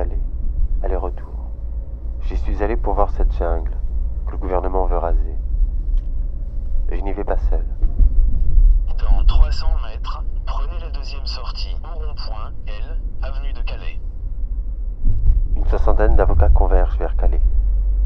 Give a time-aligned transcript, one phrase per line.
[0.00, 0.18] Calais,
[0.82, 1.50] aller-retour.
[2.22, 3.76] J'y suis allé pour voir cette jungle
[4.24, 5.36] que le gouvernement veut raser.
[6.90, 7.66] Et je n'y vais pas seul.
[8.98, 14.00] Dans 300 mètres, prenez la deuxième sortie au rond-point, L, avenue de Calais.
[15.54, 17.42] Une soixantaine d'avocats convergent vers Calais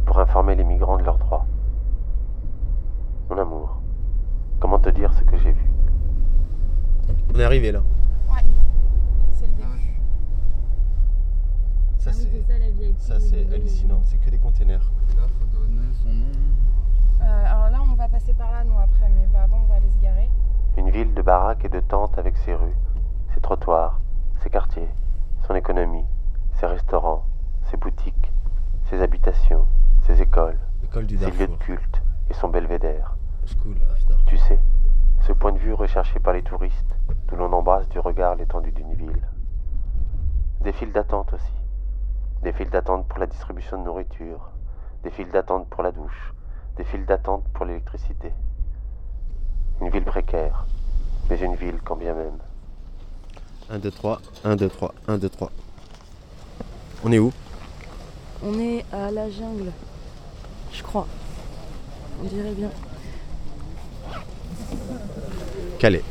[0.05, 1.47] pour informer les migrants de leurs droits.
[3.31, 3.81] Mon amour,
[4.59, 5.71] comment te dire ce que j'ai vu
[7.33, 7.83] On est arrivé là.
[9.31, 9.69] C'est le début.
[11.99, 14.91] Ça Ah oui, c'est c'est ça la vie ça c'est hallucinant, c'est que des containers.
[15.17, 16.27] Là, faut donner son nom.
[17.23, 19.77] Euh, alors là, on va passer par là, nous, après, mais bah, avant, on va
[19.77, 20.29] aller se garer.
[20.77, 22.77] Une ville de baraques et de tentes avec ses rues,
[23.33, 24.01] ses trottoirs,
[24.43, 24.89] ses quartiers,
[25.47, 26.05] son économie,
[26.61, 27.25] ses restaurants,
[27.71, 28.33] ses boutiques,
[28.91, 29.67] ses habitations,
[30.07, 31.59] ses écoles, L'école du ses lieux de Darfour.
[31.59, 33.17] culte et son belvédère.
[33.47, 34.27] School of Darfour.
[34.27, 34.59] Tu sais,
[35.23, 36.97] ce point de vue recherché par les touristes,
[37.29, 39.27] d'où l'on embrasse du regard l'étendue d'une ville.
[40.61, 41.53] Des files d'attente aussi.
[42.43, 44.51] Des files d'attente pour la distribution de nourriture,
[45.03, 46.33] des files d'attente pour la douche,
[46.79, 48.33] des files d'attente pour l'électricité.
[49.83, 50.65] Une ville précaire,
[51.29, 52.39] mais une ville quand bien même.
[53.69, 55.51] 1, 2, 3, 1, 2, 3, 1, 2, 3.
[57.05, 57.31] On est où?
[58.43, 59.71] On est à la jungle,
[60.73, 61.07] je crois.
[62.23, 62.71] On dirait bien.
[65.79, 66.03] Calais.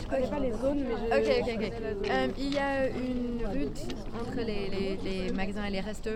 [0.00, 1.72] Je connais pas les zones, mais Ok, ok, ok.
[2.10, 3.80] Euh, il y a une route
[4.20, 6.10] entre les, les- les magasins et les restos.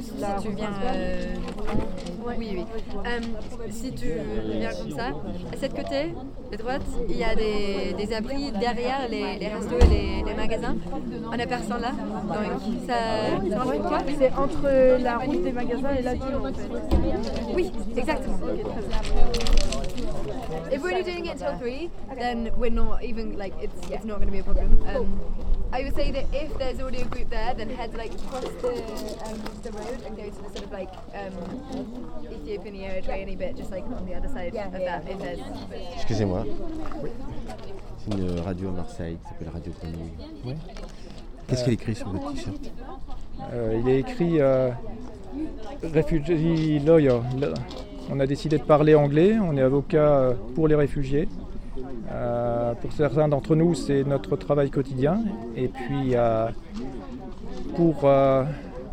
[0.00, 0.10] Si
[0.42, 0.68] tu viens.
[0.94, 1.34] euh,
[2.26, 2.64] Oui, oui.
[3.06, 3.20] Euh,
[3.70, 4.06] si tu
[4.58, 5.06] viens comme ça,
[5.52, 6.14] à cette côté,
[6.52, 10.34] de droite, il y a des, des abris derrière les, les restos et les, les
[10.34, 10.76] magasins.
[11.32, 11.92] On n'a personne là.
[11.92, 12.94] Donc, ça,
[14.18, 17.54] c'est entre la route des magasins et la ville, en fait.
[17.54, 18.38] Oui, exactement.
[20.72, 24.16] If we're only doing it till three, then we're not even like it's it's not
[24.16, 24.82] going to be a problem.
[24.88, 25.20] Um,
[25.70, 28.74] I would say that if there's already a group there, then head like across the
[29.26, 31.34] um, the road and go to the sort of like um,
[32.32, 35.06] Ethiopian Eritrean bit, just like on the other side of that.
[35.08, 35.40] If there's
[35.96, 36.44] Excusez-moi.
[37.98, 40.12] C'est une radio à Marseille qui s'appelle Radio Grenouille.
[40.44, 40.56] Ouais.
[41.46, 42.70] Qu'est-ce qu'il écrit sur votre t-shirt?
[43.52, 44.70] Euh, il est écrit euh,
[45.82, 47.20] Refugee Lawyer.
[48.10, 51.28] On a décidé de parler anglais, on est avocat euh, pour les réfugiés.
[52.10, 55.20] Euh, pour certains d'entre nous, c'est notre travail quotidien.
[55.56, 56.48] Et puis, euh,
[57.76, 58.44] pour euh,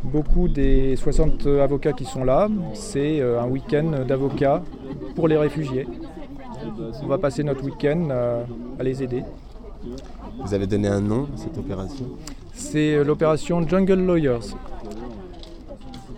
[0.03, 4.64] beaucoup des 60 avocats qui sont là, c'est un week-end d'avocats
[5.16, 5.88] pour les réfugiés.
[7.03, 8.09] On va passer notre week-end
[8.80, 9.24] à les aider.
[10.44, 12.06] Vous avez donné un nom à cette opération?
[12.53, 14.56] C'est l'opération Jungle Lawyers.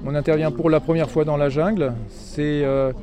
[0.10, 1.94] On intervient pour la première fois dans la jungle.
[2.08, 2.94] C'est euh,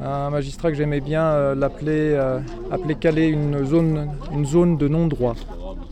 [0.00, 2.38] un magistrat que j'aimais bien euh, l'appeler euh,
[2.70, 5.34] appeler Calais une zone, de non-droit.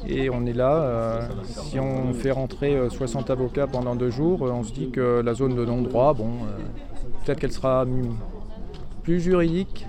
[0.06, 4.62] Et on est là, si on fait rentrer euh, 60 avocats pendant deux jours, on
[4.62, 6.30] se dit que la zone de non-droit, bon,
[7.24, 7.84] peut-être qu'elle sera
[9.02, 9.88] plus juridique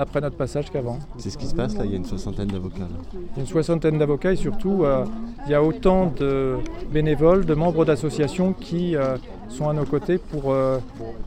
[0.00, 0.98] après notre passage qu'avant.
[1.18, 2.88] C'est ce qui se passe là, il y a une soixantaine d'avocats.
[3.36, 5.04] une soixantaine d'avocats et surtout, euh,
[5.44, 6.56] il y a autant de
[6.90, 9.18] bénévoles, de membres d'associations qui euh,
[9.50, 10.78] sont à nos côtés pour euh,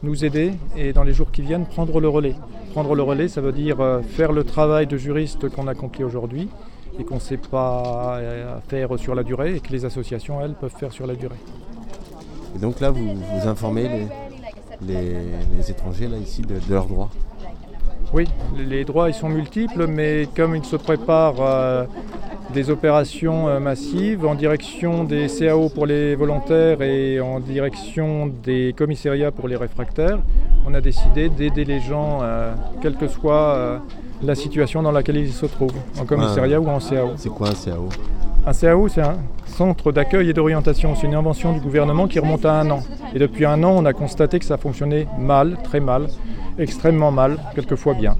[0.01, 2.35] nous aider et dans les jours qui viennent prendre le relais.
[2.72, 6.50] Prendre le relais, ça veut dire faire le travail de juriste qu'on accomplit aujourd'hui
[6.97, 8.19] et qu'on ne sait pas
[8.67, 11.35] faire sur la durée et que les associations, elles, peuvent faire sur la durée.
[12.56, 14.07] Et donc là, vous, vous informez les,
[14.88, 15.13] les,
[15.56, 17.12] les étrangers là ici de, de leurs droits.
[18.13, 21.85] Oui, les droits ils sont multiples, mais comme il se prépare euh,
[22.53, 28.74] des opérations euh, massives en direction des CAO pour les volontaires et en direction des
[28.78, 30.19] commissariats pour les réfractaires,
[30.66, 33.78] on a décidé d'aider les gens, euh, quelle que soit euh,
[34.22, 37.13] la situation dans laquelle ils se trouvent, en commissariat ou en CAO.
[37.16, 37.90] C'est quoi un CAO
[38.45, 39.18] Un CAO, c'est un
[39.53, 40.95] centre d'accueil et d'orientation.
[40.95, 42.81] C'est une invention du gouvernement qui remonte à un an.
[43.13, 46.07] Et depuis un an, on a constaté que ça fonctionnait mal, très mal,
[46.57, 48.17] extrêmement mal, quelquefois bien.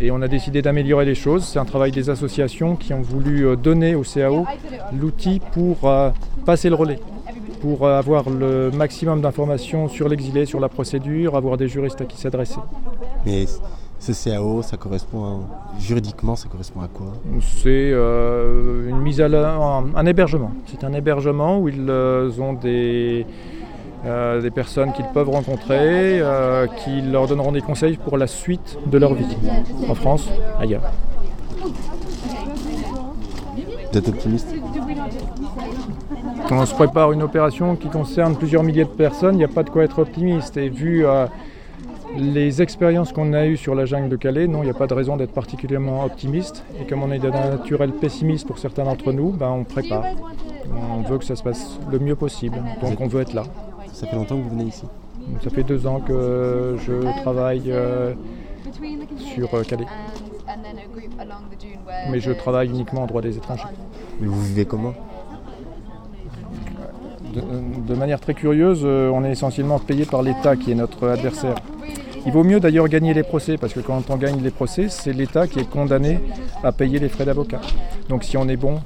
[0.00, 1.44] Et on a décidé d'améliorer les choses.
[1.44, 4.46] C'est un travail des associations qui ont voulu euh, donner au CAO
[4.98, 6.10] l'outil pour euh,
[6.44, 6.98] passer le relais,
[7.60, 12.04] pour euh, avoir le maximum d'informations sur l'exilé, sur la procédure, avoir des juristes à
[12.04, 12.60] qui s'adresser.
[14.02, 17.06] Ce CAO, ça correspond à- juridiquement, ça correspond à quoi?
[17.40, 20.50] C'est euh, une mise à la- un, un hébergement.
[20.66, 23.24] C'est un hébergement où ils euh, ont des,
[24.04, 28.76] euh, des personnes qu'ils peuvent rencontrer, euh, qui leur donneront des conseils pour la suite
[28.86, 29.36] de leur vie,
[29.88, 30.28] en France,
[30.58, 30.82] ailleurs.
[33.92, 34.48] Vous êtes optimiste?
[36.48, 39.48] Quand on se prépare une opération qui concerne plusieurs milliers de personnes, il n'y a
[39.48, 40.56] pas de quoi être optimiste.
[40.56, 41.26] Et vu euh,
[42.16, 44.86] Les expériences qu'on a eues sur la jungle de Calais, non, il n'y a pas
[44.86, 46.62] de raison d'être particulièrement optimiste.
[46.80, 50.04] Et comme on est d'un naturel pessimiste pour certains d'entre nous, ben, on prépare.
[50.70, 53.44] On veut que ça se passe le mieux possible, donc on veut être là.
[53.92, 54.84] Ça fait longtemps que vous venez ici
[55.42, 58.14] Ça fait deux ans que je travaille euh,
[59.16, 59.86] sur euh, Calais.
[62.10, 63.64] Mais je travaille uniquement en droit des étrangers.
[64.20, 64.92] Mais vous vivez comment?
[67.34, 67.40] De,
[67.88, 71.54] de manière très curieuse, euh, on est essentiellement payé par l'État qui est notre adversaire.
[72.24, 75.12] Il vaut mieux d'ailleurs gagner les procès, parce que quand on gagne les procès, c'est
[75.12, 76.20] l'État qui est condamné
[76.62, 77.60] à payer les frais d'avocat.
[78.08, 78.80] Donc si on est bon,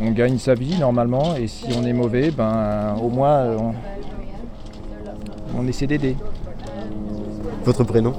[0.00, 3.74] on gagne sa vie normalement, et si on est mauvais, ben au moins on,
[5.56, 6.16] on essaie d'aider.
[7.64, 8.12] Votre prénom?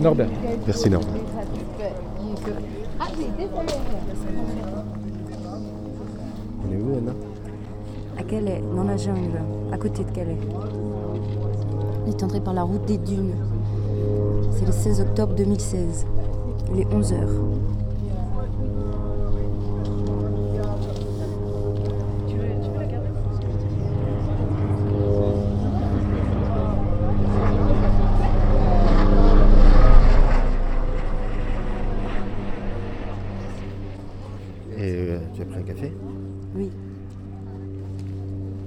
[0.00, 0.28] Norbert.
[0.66, 1.14] Merci Norbert.
[6.62, 7.12] On est où Anna?
[8.18, 9.40] À Calais, dans la jungle,
[9.72, 10.36] à côté de Calais.
[12.06, 13.34] On est entré par la route des dunes.
[14.52, 16.06] C'est le 16 octobre 2016.
[16.72, 17.28] Il est 11 heures.
[34.78, 35.92] Et euh, tu as pris un café?
[36.54, 36.70] Oui.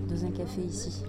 [0.10, 1.04] Dans un café ici.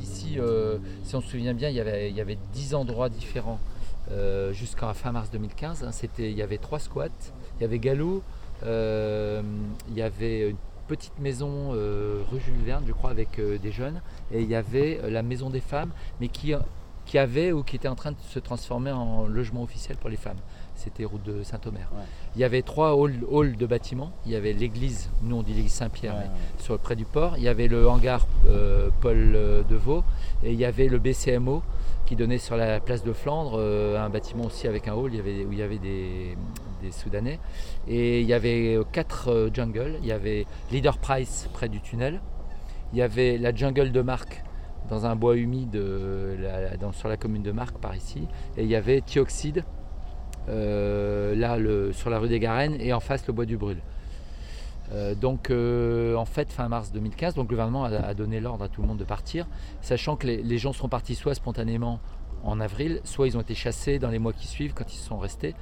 [0.00, 3.08] Ici, euh, si on se souvient bien, il y avait, il y avait 10 endroits
[3.08, 3.58] différents
[4.10, 5.84] euh, jusqu'à fin mars 2015.
[5.84, 5.92] hein.
[5.92, 7.08] C'était, il y avait trois squats.
[7.58, 8.22] Il y avait Galou,
[8.64, 9.40] euh,
[9.88, 10.56] il y avait une
[10.86, 14.02] petite maison euh, rue Jules Verne, je crois, avec euh, des jeunes.
[14.32, 16.52] Et il y avait la maison des femmes, mais qui,
[17.06, 20.16] qui avait ou qui était en train de se transformer en logement officiel pour les
[20.16, 20.38] femmes.
[20.76, 21.88] C'était route de Saint-Omer.
[22.36, 24.12] Il y avait trois halls, halls de bâtiments.
[24.26, 26.30] Il y avait l'église, nous on dit l'église Saint-Pierre, mais
[26.62, 27.36] sur, près du port.
[27.36, 28.26] Il y avait le hangar
[29.00, 30.04] Paul euh, de Vaux
[30.44, 31.62] et il y avait le BCMO
[32.08, 35.52] qui donnait sur la place de Flandre, euh, un bâtiment aussi avec un hall où
[35.52, 36.38] il y avait des,
[36.90, 37.38] Soudanais.
[37.86, 39.98] Et il y avait euh, quatre euh, jungles.
[40.00, 42.22] Il y avait Leader Price près du tunnel.
[42.94, 44.42] Il y avait la jungle de Marc
[44.88, 45.78] dans un bois humide
[46.92, 48.26] sur la commune de Marc par ici.
[48.56, 49.64] Et il y avait Thioxide
[50.46, 51.58] là
[51.92, 53.82] sur la rue des Garennes et en face le bois du Brûle.
[54.92, 58.68] Euh, donc euh, en fait fin mars 2015, donc le gouvernement a, donné l'ordre à
[58.68, 59.46] tout le monde de partir,
[59.82, 62.00] sachant que les, gens sont partis soit spontanément
[62.42, 65.18] en avril, soit ils ont été chassés dans les mois qui suivent quand ils sont
[65.18, 65.54] restés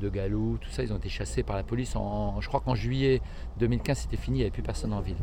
[0.00, 1.94] de Galou, tout ça, ils ont été chassés par la police.
[1.94, 3.20] En, je crois qu'en juillet
[3.58, 5.16] 2015, c'était fini, il n'y avait plus personne en ville.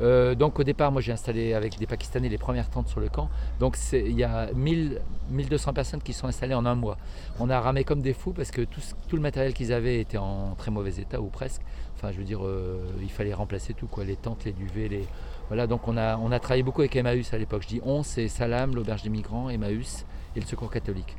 [0.00, 3.08] Euh, donc au départ, moi j'ai installé avec des Pakistanais les premières tentes sur le
[3.08, 3.28] camp.
[3.58, 5.00] Donc il y a 1000,
[5.30, 6.96] 1200 personnes qui sont installées en un mois.
[7.38, 10.54] On a ramé comme des fous parce que tout le matériel qu'ils avaient était en
[10.56, 11.62] très mauvais état ou presque.
[12.00, 15.06] Enfin, je veux dire, euh, il fallait remplacer tout, quoi, les tentes, les duvets, les
[15.48, 15.66] voilà.
[15.66, 17.62] Donc on a, on a travaillé beaucoup avec Emmaüs à l'époque.
[17.62, 21.14] Je dis on, c'est Salam, l'auberge des migrants, Emmaüs et le Secours catholique.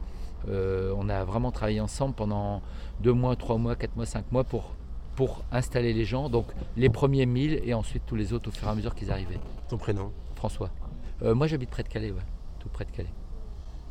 [0.50, 2.64] Euh, on a vraiment travaillé ensemble pendant
[3.00, 4.74] deux mois, trois mois, quatre mois, cinq mois pour
[5.16, 6.30] pour installer les gens.
[6.30, 9.12] Donc les premiers 1000 et ensuite tous les autres au fur et à mesure qu'ils
[9.12, 9.40] arrivaient.
[9.70, 10.12] Ton prénom?
[10.36, 10.72] François.
[11.22, 12.24] Euh, moi j'habite près de Calais, ouais,
[12.60, 13.14] tout près de Calais.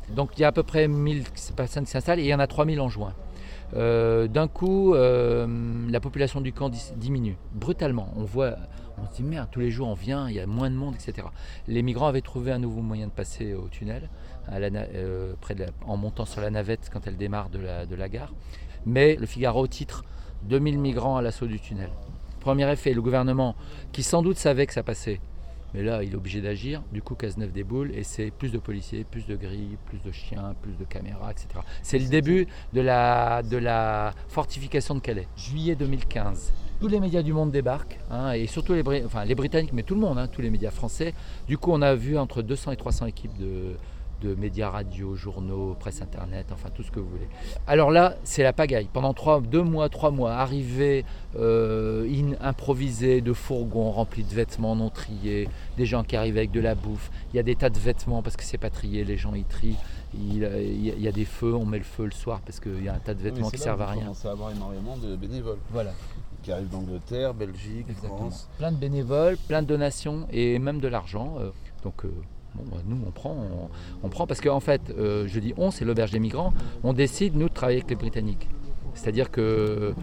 [0.09, 1.23] Donc il y a à peu près 1000
[1.55, 3.13] personnes qui s'installent et il y en a 3000 en juin.
[3.73, 5.47] Euh, D'un coup, euh,
[5.89, 8.11] la population du camp diminue brutalement.
[8.15, 8.55] On voit,
[8.97, 10.95] on se dit merde, tous les jours on vient, il y a moins de monde,
[10.95, 11.27] etc.
[11.67, 14.09] Les migrants avaient trouvé un nouveau moyen de passer au tunnel,
[14.51, 15.33] euh,
[15.85, 18.33] en montant sur la navette quand elle démarre de la, de la gare.
[18.85, 20.03] Mais le Figaro titre
[20.43, 21.89] 2000 migrants à l'assaut du tunnel.
[22.39, 23.55] Premier effet, le gouvernement,
[23.91, 25.21] qui sans doute savait que ça passait,
[25.73, 26.81] mais là, il est obligé d'agir.
[26.91, 30.55] Du coup, Cazeneuve déboule et c'est plus de policiers, plus de grilles, plus de chiens,
[30.61, 31.47] plus de caméras, etc.
[31.81, 35.27] C'est le début de la, de la fortification de Calais.
[35.35, 36.53] Juillet 2015.
[36.79, 39.93] Tous les médias du monde débarquent, hein, et surtout les, enfin, les Britanniques, mais tout
[39.93, 41.13] le monde, hein, tous les médias français.
[41.47, 43.75] Du coup, on a vu entre 200 et 300 équipes de,
[44.21, 47.27] de médias radio, journaux, presse internet, enfin tout ce que vous voulez.
[47.67, 48.87] Alors là, c'est la pagaille.
[48.91, 51.05] Pendant trois, deux mois, trois mois, arrivée
[51.37, 56.51] euh, in- improvisée de fourgons remplis de vêtements non triés, des gens qui arrivent avec
[56.51, 57.09] de la bouffe.
[57.33, 59.43] Il y a des tas de vêtements parce que c'est pas trié, les gens y
[59.43, 59.77] trient.
[60.13, 62.41] Il, il y a- il y a des feux, on met le feu le soir
[62.45, 64.01] parce qu'il y a un tas de vêtements qui servent à rien.
[64.01, 65.91] On commence à avoir énormément de bénévoles Voilà.
[66.43, 68.17] qui arrivent d'Angleterre, Belgique, Exactement.
[68.17, 68.49] France.
[68.57, 71.35] Plein de bénévoles, plein de donations et même de l'argent.
[71.39, 71.49] euh,
[71.83, 72.11] donc euh,
[72.55, 73.35] bah, nous on prend,
[74.03, 76.53] on, prend parce qu'en fait, euh, je dis on, c'est l'auberge des migrants.
[76.83, 78.49] On décide nous de travailler avec les Britanniques.
[78.93, 79.93] C'est-à-dire que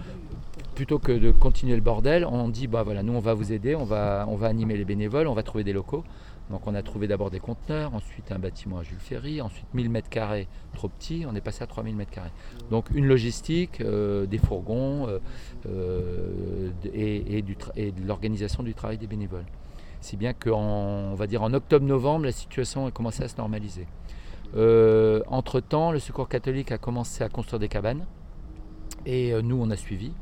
[0.74, 3.74] plutôt que de continuer le bordel, on dit bah voilà, nous on va vous aider,
[3.74, 6.04] on va, on va animer les bénévoles, on va trouver des locaux.
[6.50, 9.90] Donc on a trouvé d'abord des conteneurs, ensuite un bâtiment à Jules Ferry, ensuite 1000
[9.90, 12.32] mètres carrés trop petit, on est passé à 3000 mètres carrés.
[12.70, 15.08] Donc une logistique, euh, des fourgons
[15.66, 19.44] euh, et, et de l'organisation du travail des bénévoles.
[20.00, 23.86] Si bien qu'en va dire en octobre-novembre, la situation a commencé à se normaliser.
[24.56, 28.06] Euh, entre-temps, le Secours catholique a commencé à construire des cabanes
[29.04, 30.12] et euh, nous, on a suivi.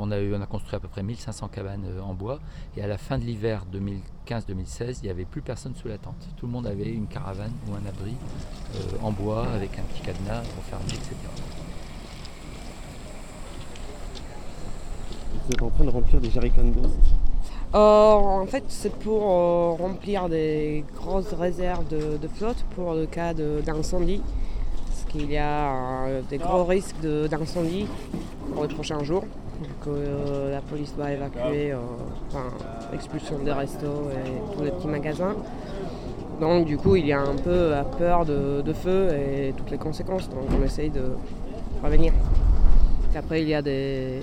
[0.00, 2.38] On a, construit à peu près 1500 cabanes euh, en bois
[2.76, 6.28] et à la fin de l'hiver 2015-2016, il n'y avait plus personne sous la tente.
[6.36, 8.14] Tout le monde avait une caravane ou un abri
[9.02, 11.16] en bois avec un petit cadenas pour fermer, etc.
[15.46, 16.92] Vous êtes en train de remplir des jerrycans d'eau.
[17.74, 23.06] Euh, en fait, c'est pour euh, remplir des grosses réserves de, de flotte pour le
[23.06, 24.22] cas d'incendie.
[24.86, 27.86] Parce qu'il y a euh, des gros risques d'incendie
[28.52, 29.24] pour les prochains jours.
[29.60, 31.74] Donc, euh, la police doit évacuer,
[32.28, 32.44] enfin,
[32.94, 35.34] expulsion des restos et tous les petits magasins.
[36.40, 39.72] Donc, du coup, il y a un peu la peur de, de feu et toutes
[39.72, 40.30] les conséquences.
[40.30, 41.02] Donc, on essaye de
[41.80, 42.12] prévenir.
[43.16, 44.22] Après, il y a des,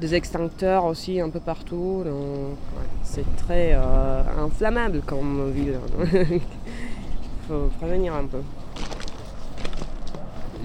[0.00, 2.04] des extincteurs aussi un peu partout.
[3.02, 5.78] c'est très euh, inflammable comme ville.
[6.12, 6.40] Il
[7.48, 8.40] faut prévenir un peu.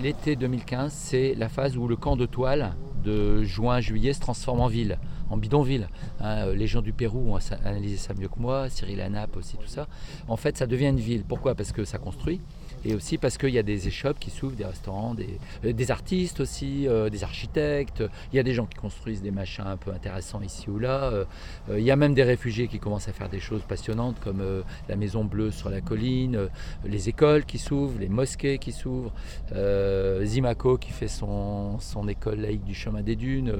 [0.01, 2.73] L'été 2015, c'est la phase où le camp de toile
[3.03, 4.97] de juin-juillet se transforme en ville,
[5.29, 5.89] en bidonville.
[6.21, 9.67] Hein, les gens du Pérou ont analysé ça mieux que moi, Cyril Hanap aussi, tout
[9.67, 9.87] ça.
[10.27, 11.23] En fait, ça devient une ville.
[11.27, 11.55] Pourquoi?
[11.55, 12.41] Parce que ça construit.
[12.85, 16.39] Et aussi parce qu'il y a des échoppes qui s'ouvrent, des restaurants, des, euh, artistes
[16.39, 18.03] aussi, euh, des architectes.
[18.31, 21.05] Il y a des gens qui construisent des machins un peu intéressants ici ou là.
[21.05, 21.25] Euh,
[21.75, 24.43] il y a même des réfugiés qui commencent à faire des choses passionnantes comme
[24.87, 26.37] la Maison Bleue sur la colline,
[26.85, 29.11] les écoles qui s'ouvrent, les mosquées qui s'ouvrent,
[30.23, 33.53] Zimaco qui fait son, son école laïque du chemin des dunes,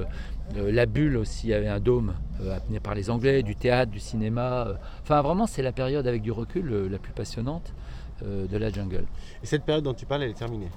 [0.54, 4.68] la bulle aussi avait un dôme amené par les Anglais, du théâtre, du cinéma.
[5.02, 7.72] Enfin vraiment c'est la période avec du recul la plus passionnante
[8.22, 9.04] de la jungle.
[9.42, 10.70] Et cette période dont tu parles, elle est terminée.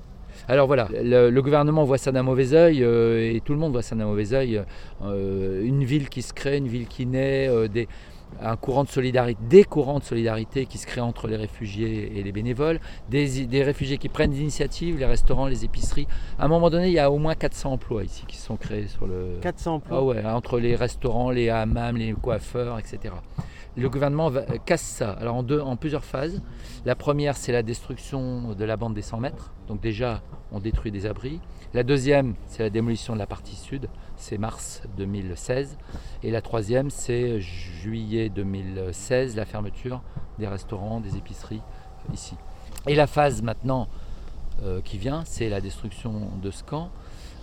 [0.48, 3.72] Alors voilà, le, le gouvernement voit ça d'un mauvais œil euh, et tout le monde
[3.72, 4.64] voit ça d'un mauvais œil.
[5.04, 7.88] Euh, une ville qui se crée, une ville qui naît, euh, des,
[8.42, 12.24] un courant de solidarité, des courants de solidarité qui se créent entre les réfugiés et
[12.24, 12.80] les bénévoles,
[13.10, 16.08] des, des réfugiés qui prennent des initiatives, les restaurants, les épiceries.
[16.38, 18.88] À un moment donné, il y a au moins 400 emplois ici qui sont créés
[18.88, 19.40] sur le.
[19.42, 23.14] 400 emplois Ah ouais, entre les restaurants, les hammams, les coiffeurs, etc.
[23.78, 25.18] Le gouvernement va- casse ça.
[25.32, 26.42] En, deux, en plusieurs phases.
[26.86, 29.52] La première, c'est la destruction de la bande des 100 mètres.
[29.68, 30.22] Donc déjà,
[30.52, 31.40] on détruit des abris.
[31.74, 33.88] La deuxième, c'est la démolition de la partie sud.
[34.18, 35.78] C'est mars 2016.
[36.24, 40.02] Et la troisième, c'est juillet 2016, la fermeture
[40.40, 41.62] des restaurants, des épiceries
[42.10, 42.36] euh, ici.
[42.88, 43.88] Et la phase maintenant
[44.64, 46.90] euh, qui vient, c'est la destruction de ce camp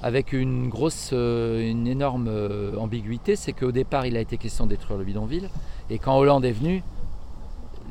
[0.02, 4.64] avec une grosse, euh, une énorme euh, ambiguïté, c'est qu'au départ il a été question
[4.64, 5.50] de détruire le bidonville,
[5.90, 6.82] et quand Hollande est venu,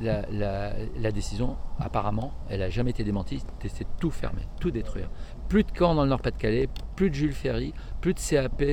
[0.01, 5.09] la, décision, apparemment, elle n'a jamais été démentie, c'est tout fermer, tout détruire.
[5.47, 8.63] Plus de camps dans le Nord-Pas-de-Calais, plus de Jules Ferry, plus de CAP,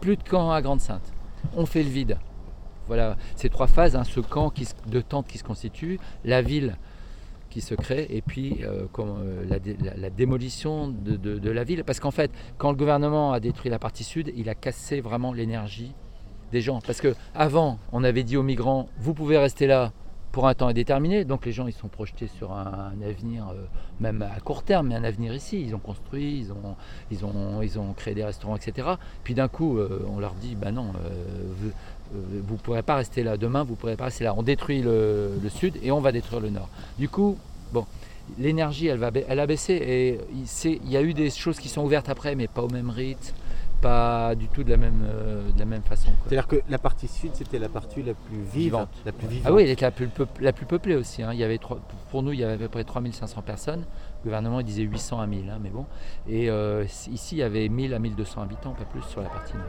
[0.00, 1.12] plus de camps à Grande-Sainte.
[1.56, 2.18] On fait le vide.
[2.86, 4.52] Voilà, ces trois phases, hein, ce camp
[4.86, 6.76] de tentes qui se constitue, la ville
[7.52, 11.64] qui se crée et puis euh, comme, euh, la, dé- la- la démolition de, la
[11.64, 11.84] ville.
[11.84, 15.32] Parce qu'en fait, quand le gouvernement a détruit la partie sud, il a cassé vraiment
[15.34, 15.92] l'énergie
[16.50, 16.80] des gens.
[16.86, 19.92] Parce que avant, on avait dit aux migrants, vous pouvez rester là
[20.32, 21.26] pour un temps indéterminé.
[21.26, 23.66] Donc les gens, ils sont projetés sur un, avenir, euh,
[24.00, 25.60] même à court terme, mais un avenir ici.
[25.60, 26.74] Ils ont construit, ils ont,
[27.10, 28.88] ils ont, ils ont créé des restaurants, etc.
[29.24, 29.78] Puis d'un coup,
[30.08, 30.92] on leur dit, bah non,
[32.12, 33.36] vous ne pourrez pas rester là.
[33.36, 34.34] Demain, vous ne pourrez pas rester là.
[34.36, 36.68] On détruit le, le sud et on va détruire le nord.
[36.98, 37.38] Du coup,
[37.72, 37.86] bon,
[38.38, 40.20] l'énergie, elle, va elle a baissé et
[40.66, 43.34] il, y a eu des choses qui sont ouvertes après, mais pas au même rythme,
[43.80, 46.10] pas du tout de la même, euh, de la même façon.
[46.24, 48.88] C'est-à-dire que la partie sud, c'était la partie la plus vive, Vivante.
[49.04, 49.46] la plus vivante.
[49.48, 51.22] Ah oui, elle était la plus, peup- la plus peuplée aussi.
[51.22, 51.30] hein.
[51.32, 51.58] Il y avait
[52.10, 53.80] pour nous, il y avait à peu près 3500 personnes.
[53.80, 55.84] Le gouvernement il disait 800 à 1000, hein, mais bon.
[56.28, 59.54] Et euh, ici, il y avait 1000 à 1200 habitants, pas plus sur la partie
[59.54, 59.64] nord.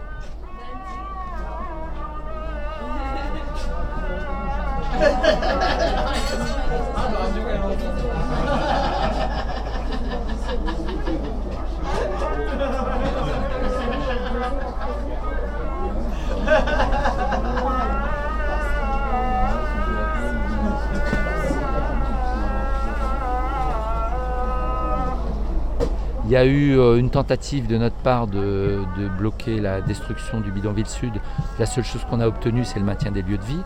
[26.26, 30.42] Il y a eu euh, une tentative de notre part de, de bloquer la destruction
[30.42, 31.14] du bidonville sud.
[31.60, 33.62] La seule chose qu'on a obtenue, c'est le maintien des lieux de vie,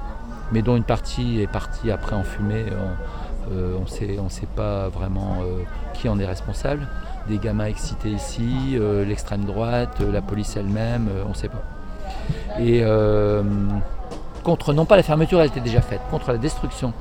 [0.52, 2.66] mais dont une partie est partie après en fumée.
[2.72, 5.64] On euh, on sait, on sait pas vraiment euh,
[5.94, 6.88] qui en est responsable.
[7.28, 11.50] Des gamins excités ici, euh, l'extrême droite, euh, la police elle-même, euh, on ne sait
[11.50, 11.64] pas.
[12.60, 13.44] Et euh,
[14.44, 16.94] contre, non pas la fermeture, elle était déjà faite, contre la destruction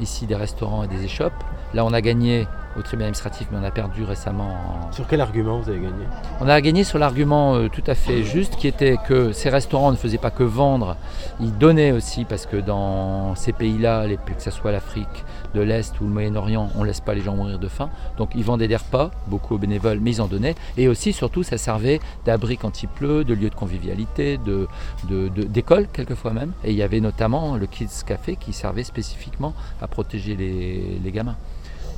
[0.00, 1.44] ici des restaurants et des échoppes.
[1.74, 4.56] Là, on a gagné au tribunal administratif, mais on a perdu récemment.
[4.92, 6.04] Sur quel argument vous avez gagné?
[6.40, 9.90] On a gagné sur l'argument euh, tout à fait juste, qui était que ces restaurants
[9.90, 10.96] ne faisaient pas que vendre,
[11.40, 15.24] ils donnaient aussi, parce que dans ces pays-là, que ce soit l'Afrique
[15.54, 17.90] de l'Est ou le Moyen-Orient, on ne laisse pas les gens mourir de faim.
[18.16, 20.54] Donc ils vendaient des repas, beaucoup aux bénévoles, mais ils en donnaient.
[20.78, 24.66] Et aussi, surtout, ça servait d'abri quand il pleut, de lieu de convivialité, de,
[25.10, 26.52] de- de- d'école quelquefois même.
[26.64, 29.52] Et il y avait notamment le Kids Café qui servait spécifiquement
[29.82, 31.36] à protéger les, les gamins.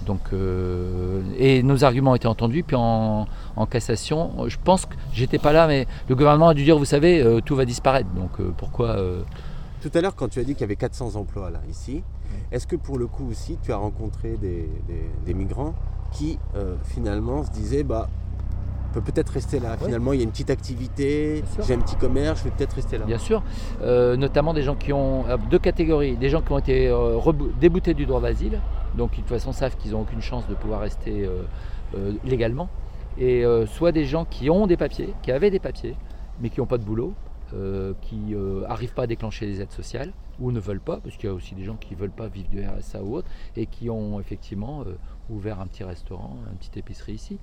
[0.06, 2.62] Donc, euh, et nos arguments ont été entendus.
[2.62, 6.64] Puis en, en cassation, je pense que j'étais pas là, mais le gouvernement a dû
[6.64, 8.08] dire, vous savez, euh, tout va disparaître.
[8.10, 8.96] Donc euh, pourquoi
[9.82, 12.02] Tout à l'heure, quand tu as dit qu'il y avait 400 emplois là, ici,
[12.52, 15.74] est-ce que pour le coup aussi, tu as rencontré des, des- des migrants
[16.12, 16.38] qui
[16.84, 18.08] finalement se disaient, bah,
[18.90, 19.76] on peut peut-être rester là.
[19.76, 22.96] Finalement, il y a une petite activité, j'ai un petit commerce, je vais peut-être rester
[22.98, 23.04] là.
[23.06, 23.42] Bien sûr,
[23.82, 27.18] Euh, notamment des gens qui ont deux catégories, des gens qui ont été euh,
[27.60, 28.60] déboutés du droit d'asile,
[28.96, 31.42] donc de toute façon savent qu'ils n'ont aucune chance de pouvoir rester euh,
[31.94, 32.68] euh, légalement,
[33.18, 35.96] et euh, soit des gens qui ont des papiers, qui avaient des papiers,
[36.40, 37.14] mais qui n'ont pas de boulot,
[38.00, 41.32] qui n'arrivent pas à déclencher les aides sociales, ou ne veulent pas, parce qu'il y
[41.32, 43.88] a aussi des gens qui ne veulent pas vivre du RSA ou autre, et qui
[43.88, 44.82] ont effectivement
[45.30, 47.38] ouvert un petit restaurant, une petite épicerie ici.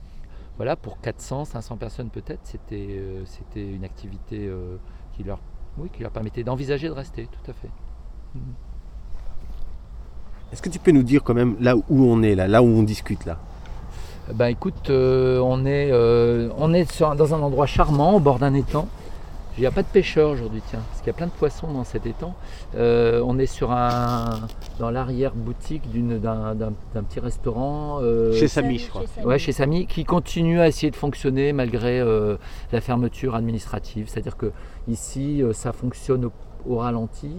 [0.58, 3.00] Voilà, pour 400, 500 personnes peut-être, c'était
[3.56, 4.52] une activité
[5.14, 5.40] qui, leur,
[5.78, 7.70] oui, qui leur permettait d'envisager de rester, tout à fait.
[10.52, 12.68] Est-ce que tu peux nous dire quand même là où on est, là, là où
[12.68, 13.38] on discute là?
[14.34, 18.40] Ben écoute, euh, on est, euh, on est sur dans un endroit charmant, au bord
[18.40, 18.88] d'un étang.
[19.58, 21.68] Il n'y a pas de pêcheurs aujourd'hui, tiens, parce qu'il y a plein de poissons
[21.74, 22.34] dans cet étang.
[22.76, 24.40] Euh, on est sur un,
[24.80, 28.00] dans l'arrière-boutique d'une- d'un d'un- d'un petit restaurant.
[28.02, 29.04] euh, Chez Samy, je crois.
[29.26, 32.38] Ouais, chez Samy, qui continue à essayer de fonctionner malgré euh,
[32.72, 34.08] la fermeture administrative.
[34.08, 34.52] C'est-à-dire que
[34.88, 36.32] ici, ça fonctionne au,
[36.66, 37.36] au ralenti.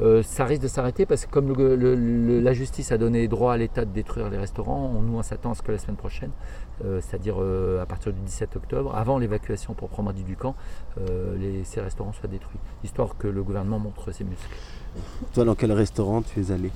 [0.00, 3.28] Euh, ça risque de s'arrêter parce que comme le- le- le- la justice a donné
[3.28, 5.78] droit à l'État de détruire les restaurants, on, nous on s'attend à ce que la
[5.78, 6.30] semaine prochaine,
[6.84, 10.54] euh, c'est-à-dire euh, à partir du 17 octobre, avant l'évacuation proprement dit du camp,
[11.38, 14.48] les- ces restaurants soient détruits, histoire que le gouvernement montre ses muscles.
[15.34, 16.70] Toi, dans quel restaurant tu es allé?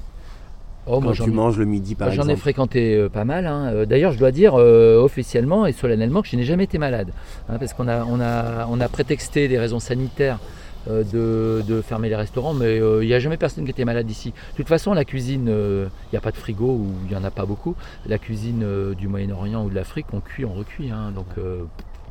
[0.88, 3.46] Oh, Quand tu manges le midi, par J'en ai fréquenté euh, pas mal.
[3.46, 3.72] hein.
[3.74, 7.10] Euh, D'ailleurs, je dois dire euh, officiellement et solennellement que je n'ai jamais été malade.
[7.48, 10.38] hein, parce qu'on a, on a, on a prétexté des raisons sanitaires
[10.86, 14.10] de, de fermer les restaurants, mais euh, il n'y a jamais personne qui était malade
[14.10, 14.30] ici.
[14.52, 17.16] De toute façon, la cuisine, euh, il n'y a pas de frigo ou il n'y
[17.16, 17.74] en a pas beaucoup.
[18.06, 20.90] La cuisine euh, du Moyen-Orient ou de l'Afrique, on cuit, on recuit.
[20.90, 21.64] hein, donc, euh,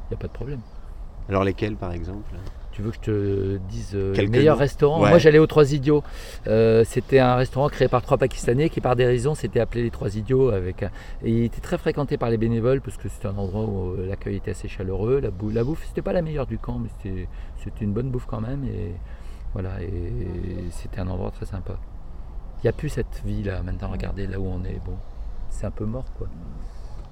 [0.10, 0.60] il n'y a pas de problème.
[1.30, 2.36] Alors lesquels, par exemple?
[2.76, 4.14] Tu veux que je te dise euh,
[4.52, 4.56] noms.
[4.60, 5.02] restaurants?
[5.02, 5.10] Ouais.
[5.10, 6.04] Moi j'allais aux Trois Idiots.
[6.48, 10.18] Euh, c'était un restaurant créé par trois Pakistanais qui par dérision s'était appelé les Trois
[10.18, 10.50] Idiots.
[10.50, 10.92] Avec un-
[11.24, 14.08] Et il était très fréquenté par les bénévoles parce que c'était un endroit où euh,
[14.08, 15.22] l'accueil était assez chaleureux.
[15.22, 18.26] La, bou- la bouffe, c'était pas la meilleure du camp, mais c'était, une bonne bouffe
[18.28, 18.66] quand même.
[18.66, 18.92] Et
[19.54, 19.90] voilà, et
[20.72, 21.78] c'était un endroit très sympa.
[22.58, 23.90] Il n'y a plus cette vie là maintenant.
[23.90, 24.82] Regardez là où on est.
[24.86, 24.98] Bon,
[25.50, 26.28] c'est un peu mort quoi.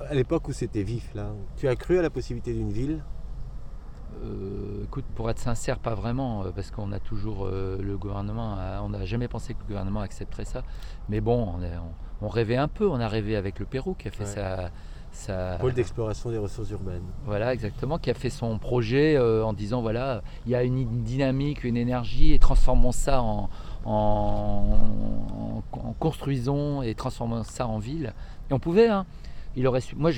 [0.09, 3.01] À l'époque où c'était vif, là, tu as cru à la possibilité d'une ville?
[4.23, 8.55] Euh, écoute, pour être sincère, pas vraiment, euh, parce qu'on a toujours euh, le gouvernement,
[8.55, 10.63] a- on n'a jamais pensé que le gouvernement accepterait ça.
[11.09, 13.95] Mais bon, on, est- on- on rêvait un peu, on a rêvé avec le Pérou
[13.95, 14.29] qui a fait Ouais.
[14.29, 14.69] sa,
[15.11, 17.03] sa- Pôle d'exploration des ressources urbaines.
[17.25, 21.03] voilà, exactement, qui a fait son projet euh, en disant voilà, il y a une
[21.03, 23.49] dynamique, une énergie, et transformons ça en,
[23.85, 24.79] en,
[25.73, 28.13] en- en construisons et transformons ça en ville.
[28.49, 29.05] Et on pouvait, hein.
[29.55, 30.09] Il aurait su- Moi,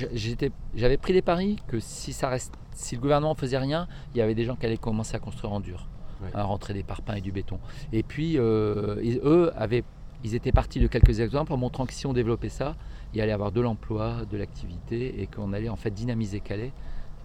[0.74, 4.20] j'avais pris les paris que si ça reste, si le gouvernement faisait rien, il y
[4.22, 5.88] avait des gens qui allaient commencer à construire en dur,
[6.34, 7.58] à rentrer des parpaings et du béton.
[7.92, 9.84] Et puis, euh, ils- eux avaient,
[10.24, 12.74] ils étaient partis de quelques exemples en montrant que si on développait ça,
[13.14, 16.72] il allait y avoir de l'emploi, de l'activité, et qu'on allait en fait dynamiser Calais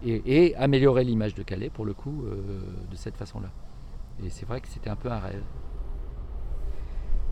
[0.03, 3.49] et, et améliorer l'image de Calais pour le coup euh, de cette façon-là.
[4.23, 5.43] Et c'est vrai que c'était un peu un rêve.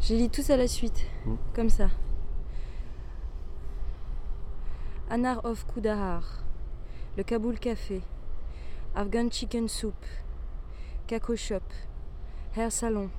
[0.01, 1.33] Je lis tous à la suite, Mm.
[1.53, 1.89] comme ça.
[5.09, 6.43] Anar of Kudahar,
[7.17, 8.01] le Kaboul Café,
[8.95, 9.95] Afghan Chicken Soup,
[11.07, 11.63] Kako Shop,
[12.55, 13.09] Hair Salon,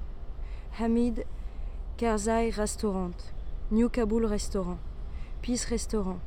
[0.79, 1.25] Hamid
[1.97, 3.17] Karzai Restaurant,
[3.71, 4.79] New Kabul Restaurant,
[5.43, 6.21] Peace Restaurant,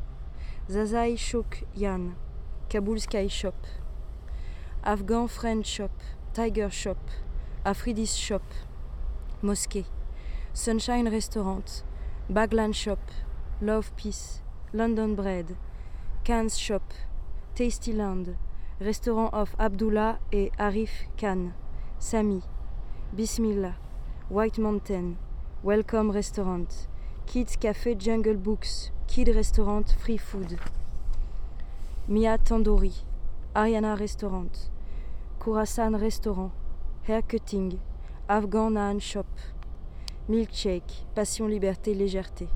[0.69, 2.15] Zazai Shok Yan,
[2.69, 3.55] Kabul Sky Shop,
[4.83, 5.91] Afghan Friend Shop,
[6.33, 6.97] Tiger Shop,
[7.65, 8.43] Afridis Shop,
[9.41, 9.85] Mosquée.
[10.55, 11.83] Sunshine Restaurant,
[12.31, 12.99] Bagland Shop,
[13.59, 15.57] Love Peace, London Bread,
[16.23, 16.83] Cannes Shop,
[17.55, 18.35] Tastyland,
[18.81, 21.51] Restaurant of Abdullah et Arif Khan,
[21.99, 22.41] Sami,
[23.15, 23.75] Bismillah,
[24.31, 25.17] White Mountain,
[25.63, 26.87] Welcome Restaurant,
[27.27, 30.57] Kids Café Jungle Books, Kid Restaurant Free Food,
[32.07, 33.03] Mia Tandoori,
[33.53, 34.71] Ariana Restaurant,
[35.39, 36.51] Khorasan Restaurant,
[37.03, 37.79] Hair Cutting,
[38.27, 39.27] Afghan Naan Shop,
[40.27, 42.47] Milkshake, Passion, Liberté, Légèreté.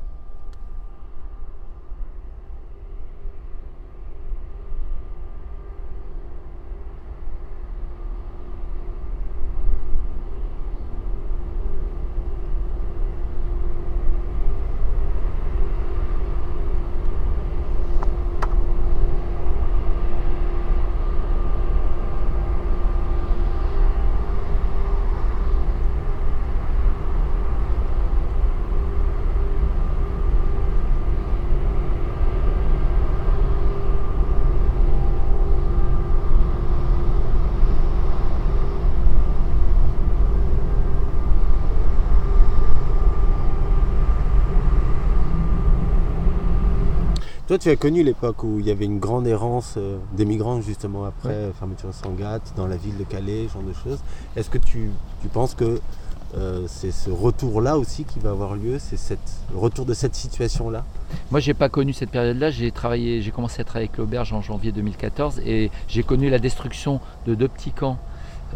[47.47, 50.59] Toi, tu as connu l'époque où il y avait une grande errance euh, des migrants,
[50.61, 53.99] justement, après euh, fermeture de Sangatte, dans la ville de Calais, ce genre de choses.
[54.35, 54.89] Est-ce que tu,
[55.21, 55.79] tu penses que
[56.35, 59.17] euh, c'est ce retour-là aussi qui va avoir lieu C'est
[59.53, 60.83] le retour de cette situation-là?
[61.31, 62.49] Moi, j'ai pas connu cette période-là.
[62.51, 66.39] J'ai travaillé, j'ai commencé à travailler avec l'auberge en janvier 2014 et j'ai connu la
[66.39, 67.97] destruction de deux petits camps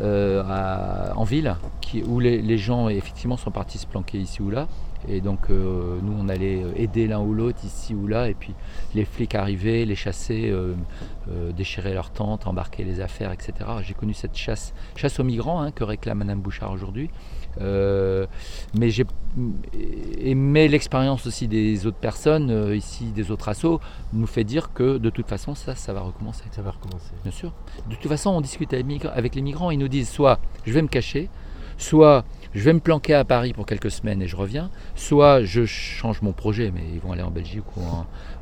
[0.01, 4.41] euh, à- en ville, qui, où les, les gens effectivement sont partis se planquer ici
[4.41, 4.67] ou là.
[5.07, 8.29] Et donc euh, nous, on allait aider l'un ou l'autre ici ou là.
[8.29, 8.53] Et puis
[8.95, 10.73] les flics arrivaient, les chassaient, euh,
[11.29, 13.53] euh, déchiraient leurs tentes, embarquaient les affaires, etc.
[13.83, 17.09] J'ai connu cette chasse, chasse aux migrants hein, que réclame Madame Bouchard aujourd'hui.
[17.59, 18.25] Euh,
[18.77, 19.05] mais j'ai
[20.19, 23.79] aimé l'expérience aussi des autres personnes, euh, ici des autres assos,
[24.13, 26.43] nous fait dire que de toute façon, ça, ça va recommencer.
[26.51, 27.11] Ça va recommencer.
[27.23, 27.51] Bien sûr.
[27.89, 30.87] De toute façon, on discute avec les migrants, ils nous disent soit je vais me
[30.87, 31.29] cacher,
[31.77, 35.65] soit je vais me planquer à Paris pour quelques semaines et je reviens, soit je
[35.65, 37.81] change mon projet, mais ils vont aller en Belgique ou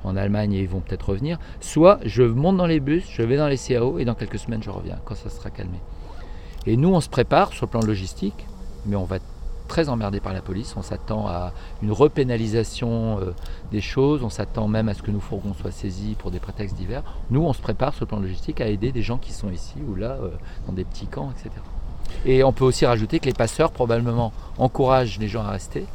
[0.03, 3.37] en, Allemagne et ils vont peut-être revenir, soit je monte dans les bus, je vais
[3.37, 5.79] dans les CAO et dans quelques semaines je reviens quand ça sera calmé.
[6.65, 8.47] Et nous, on se prépare sur le plan logistique,
[8.85, 9.19] mais on va
[9.67, 10.75] très emmerdé par la police.
[10.75, 13.33] On s'attend à une repénalisation euh,
[13.71, 16.75] des choses, on s'attend même à ce que nos fourgons soient saisis pour des prétextes
[16.75, 17.03] divers.
[17.29, 19.75] Nous, on se prépare sur le plan logistique à aider des gens qui sont ici
[19.87, 20.31] ou là, euh,
[20.67, 21.51] dans des petits camps, etc.
[22.25, 25.85] Et on peut aussi rajouter que les passeurs, probablement, encouragent les gens à rester.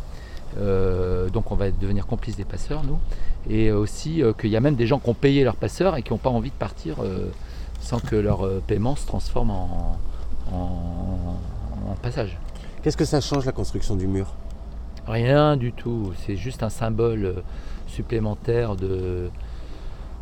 [0.59, 2.99] Euh, donc on va devenir complices des passeurs, nous.
[3.51, 6.03] Et aussi euh, qu'il y a même des gens qui ont payé leurs passeurs et
[6.03, 7.27] qui n'ont pas envie de partir euh,
[7.81, 9.99] sans que leur paiement se transforme en,
[10.53, 11.37] en-
[11.91, 12.39] en passage.
[12.83, 14.33] Qu'est-ce que ça change la construction du mur?
[15.07, 16.13] Rien du tout.
[16.25, 17.43] C'est juste un symbole
[17.87, 19.29] supplémentaire de,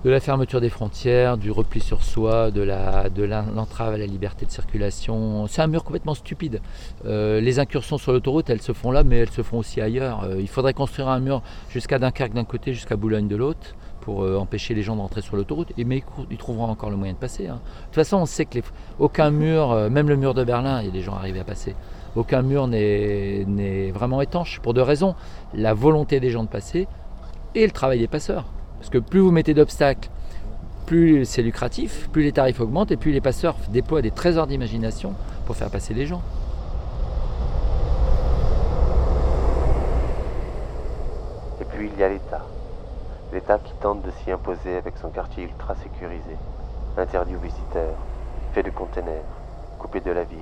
[0.04, 4.50] de la fermeture des frontières, du repli sur soi, de l'entrave à la liberté de
[4.50, 5.46] circulation.
[5.46, 6.60] C'est un mur complètement stupide.
[7.06, 10.24] Euh, les incursions sur l'autoroute, elles se font là, mais elles se font aussi ailleurs.
[10.24, 14.24] Euh, il faudrait construire un mur jusqu'à Dunkerque d'un côté, jusqu'à Boulogne de l'autre, pour
[14.24, 15.72] euh, empêcher les gens d'entrer sur l'autoroute.
[15.76, 17.46] Mais ils, trouveront encore le moyen de passer.
[17.46, 17.60] hein.
[17.62, 18.64] De toute façon, on sait que les-
[18.98, 21.76] aucun mur, même le mur de Berlin, il y a des gens arrivés à passer.
[22.16, 25.14] Aucun mur n'est vraiment étanche pour deux raisons.
[25.54, 26.88] La volonté des gens de passer
[27.54, 28.46] et le travail des passeurs.
[28.82, 30.10] Parce que plus vous mettez d'obstacles,
[30.86, 35.14] plus c'est lucratif, plus les tarifs augmentent et plus les passeurs déploient des trésors d'imagination
[35.46, 36.20] pour faire passer les gens.
[41.60, 42.44] Et puis il y a l'État.
[43.32, 46.36] L'État qui tente de s'y imposer avec son quartier ultra sécurisé,
[46.98, 47.94] interdit aux visiteurs,
[48.52, 49.22] fait de containers,
[49.78, 50.38] coupé de la ville,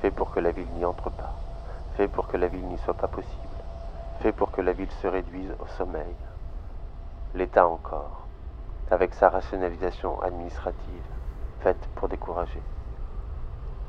[0.00, 1.34] fait pour que la ville n'y entre pas,
[1.98, 3.28] fait pour que la ville n'y soit pas possible,
[4.22, 6.14] fait pour que la ville se réduise au sommeil.
[7.34, 8.26] L'État encore,
[8.90, 11.04] avec sa rationalisation administrative,
[11.60, 12.62] faite pour décourager.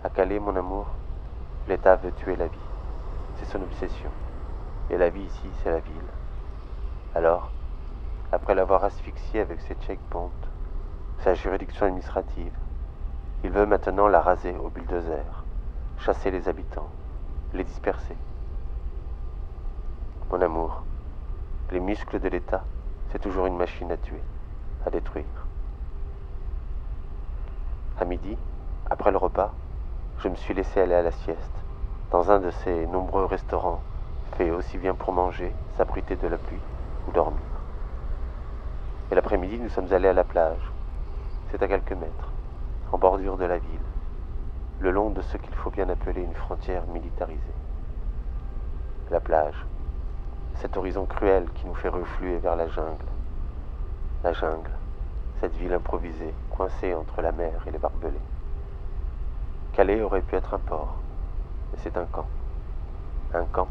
[0.03, 0.87] À Calais, mon amour,
[1.69, 2.59] l'État veut tuer la vie.
[3.37, 4.09] C'est son obsession.
[4.89, 6.09] Et la vie ici, c'est la ville.
[7.15, 7.49] Alors,
[8.33, 10.31] après l'avoir asphyxiée avec ses checkpoints,
[11.19, 12.53] sa juridiction administrative,
[13.45, 15.45] il veut maintenant la raser au bulldozer,
[15.97, 16.89] chasser les habitants,
[17.53, 18.17] les disperser.
[20.29, 20.83] Mon amour,
[21.71, 22.63] les muscles de l'État,
[23.11, 24.21] c'est toujours une machine à tuer,
[24.85, 25.25] à détruire.
[27.99, 28.37] À midi,
[28.89, 29.53] après le repas,
[30.19, 31.51] je me suis laissé aller à la sieste,
[32.11, 33.81] dans un de ces nombreux restaurants,
[34.33, 36.61] faits aussi bien pour manger, s'abriter de la pluie
[37.07, 37.39] ou dormir.
[39.11, 40.71] Et l'après-midi, nous sommes allés à la plage.
[41.49, 42.31] C'est à quelques mètres,
[42.91, 43.79] en bordure de la ville,
[44.79, 47.41] le long de ce qu'il faut bien appeler une frontière militarisée.
[49.09, 49.65] La plage,
[50.59, 53.05] cet horizon cruel qui nous fait refluer vers la jungle.
[54.23, 54.71] La jungle,
[55.39, 58.19] cette ville improvisée, coincée entre la mer et les barbelés.
[59.71, 60.97] Calais aurait pu être un port,
[61.71, 62.27] mais c'est un camp.
[63.33, 63.69] Un camp,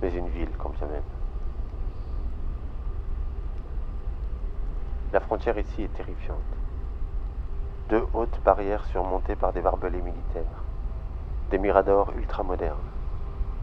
[0.00, 1.02] mais une ville quand bien même.
[5.12, 6.38] La frontière ici est terrifiante.
[7.88, 10.62] Deux hautes barrières surmontées par des barbelés militaires,
[11.50, 12.78] des miradors ultramodernes,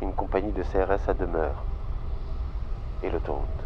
[0.01, 1.63] une compagnie de CRS à demeure
[3.03, 3.58] et l'autoroute.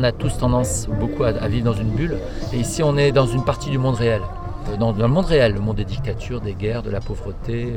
[0.00, 2.16] On a tous tendance beaucoup à, vivre dans une bulle.
[2.54, 4.22] Et ici, on est dans une partie du monde réel.
[4.70, 7.74] Euh, dans, le monde réel, le monde des dictatures, des guerres, de la pauvreté,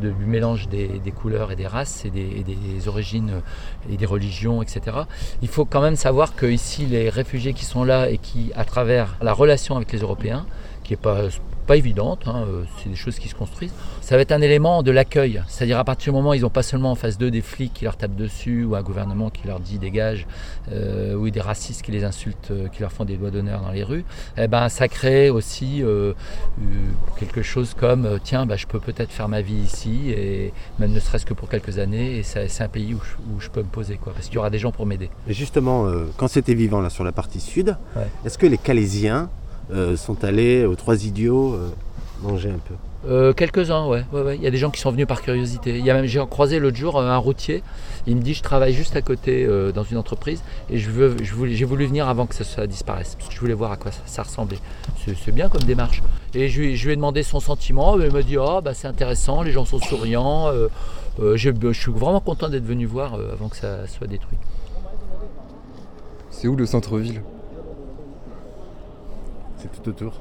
[0.00, 3.42] du mélange des, couleurs et des races et des, origines
[3.92, 4.96] et des religions, etc.
[5.42, 8.64] Il faut quand même savoir que ici, les réfugiés qui sont là et qui, à
[8.64, 10.46] travers la relation avec les Européens,
[10.84, 11.24] qui n'est pas
[11.68, 13.74] pas évidente, hein, euh, c'est des choses qui se construisent.
[14.00, 16.48] Ça va être un élément de l'accueil, c'est-à-dire à partir du moment où ils n'ont
[16.48, 19.46] pas seulement en face d'eux des flics qui leur tapent dessus, ou un gouvernement qui
[19.46, 20.26] leur dit dégage,
[20.72, 23.70] euh, ou des racistes qui les insultent, euh, qui leur font des doigts d'honneur dans
[23.70, 24.06] les rues,
[24.38, 25.84] eh ben, ça crée aussi
[27.18, 31.00] quelque chose comme tiens, bah, je peux peut-être faire ma vie ici, et même ne
[31.00, 34.14] serait-ce que pour quelques années, et c'est un pays où je, peux me poser, quoi,
[34.14, 35.10] parce qu'il y aura des gens pour m'aider.
[35.28, 37.76] Justement, quand c'était vivant là sur la partie sud,
[38.24, 39.28] est-ce que les Calaisiens
[39.70, 41.68] euh, sont allés aux Trois Idiots euh,
[42.22, 42.74] manger un peu
[43.06, 44.04] euh, Quelques-uns, ouais.
[44.34, 45.78] Il y a des gens qui sont venus par curiosité.
[45.78, 47.62] Il y a même, j'ai croisé l'autre jour un routier.
[48.06, 51.32] Il me dit Je travaille juste à côté dans une entreprise et je veux, je
[51.32, 53.92] voulais, j'ai voulu venir avant que ça, disparaisse parce que je voulais voir à quoi
[54.06, 54.58] ça, ressemblait.
[55.06, 56.02] C'est, bien comme démarche.
[56.34, 57.98] Et je, lui ai demandé son sentiment.
[58.00, 60.50] Il m'a dit oh, bah, C'est intéressant, les gens sont souriants.
[61.20, 64.38] Je, je, suis vraiment content d'être venu voir avant que ça soit détruit.
[66.30, 67.22] C'est où le centre-ville?
[69.58, 70.12] C'est tout autour.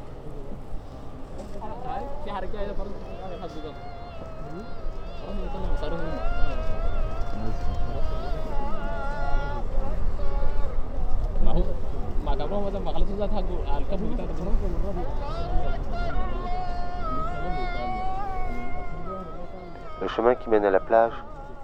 [20.00, 21.13] Le chemin qui mène à la plage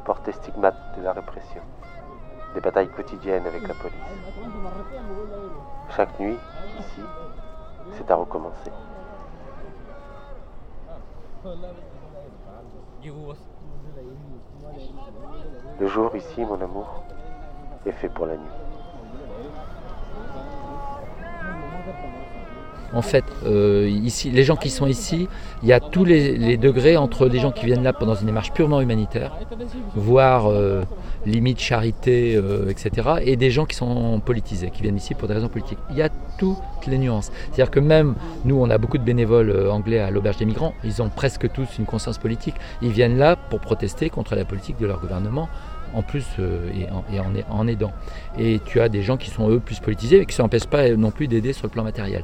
[0.05, 1.61] porte les stigmates de la répression,
[2.53, 3.97] des batailles quotidiennes avec la police.
[5.95, 6.37] Chaque nuit,
[6.79, 7.01] ici,
[7.91, 8.71] c'est à recommencer.
[15.79, 17.03] Le jour ici, mon amour,
[17.85, 18.63] est fait pour la nuit.
[22.93, 23.89] En fait, euh,
[24.31, 25.27] les gens qui sont ici,
[25.63, 28.51] il y a tous les, degrés entre des gens qui viennent là dans une démarche
[28.53, 29.35] purement humanitaire,
[29.95, 30.83] voire euh,
[31.25, 35.33] limite charité, euh, etc., et des gens qui sont politisés, qui viennent ici pour des
[35.33, 35.79] raisons politiques.
[35.89, 37.31] Il y a toutes les nuances.
[37.51, 41.01] C'est-à-dire que même nous, on a beaucoup de bénévoles anglais à l'auberge des migrants, ils
[41.01, 42.55] ont presque tous une conscience politique.
[42.81, 45.49] Ils viennent là pour protester contre la politique de leur gouvernement
[45.93, 47.91] en plus euh, et, en, en, aidant.
[48.37, 50.89] Et tu as des gens qui sont eux plus politisés et qui ne s'empêchent pas
[50.89, 52.23] non plus d'aider sur le plan matériel.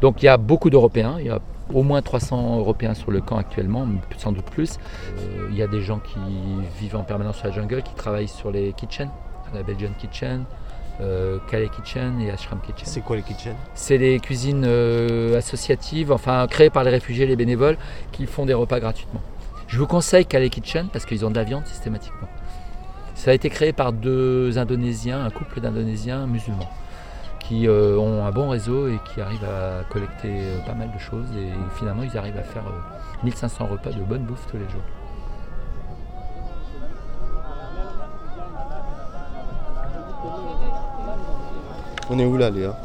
[0.00, 1.40] Donc il y a beaucoup d'Européens, il y a
[1.72, 4.78] au moins 300 Européens sur le camp actuellement, sans doute plus.
[5.18, 6.18] Euh, il y a des gens qui
[6.80, 9.10] vivent en permanence sur la jungle, qui travaillent sur les kitchens,
[9.54, 10.44] la Belgian Kitchen.
[11.00, 12.84] Euh, Calais Kitchen et Ashram Kitchen.
[12.84, 13.54] C'est quoi les kitchens?
[13.76, 14.64] C'est des cuisines
[15.36, 17.76] associatives, enfin créées par les réfugiés, les bénévoles,
[18.10, 19.20] qui font des repas gratuitement.
[19.68, 22.26] Je vous conseille Calais Kitchen parce qu'ils ont de la viande systématiquement.
[23.18, 26.70] Ça a été créé par deux Indonésiens, un couple d'Indonésiens musulmans,
[27.40, 30.98] qui euh, ont un bon réseau et qui arrivent à collecter euh, pas mal de
[31.00, 31.26] choses.
[31.36, 32.62] Et finalement, ils arrivent à faire
[33.24, 34.82] 1500 euh, repas de bonne bouffe tous les jours.
[42.10, 42.80] On est où là, Léa?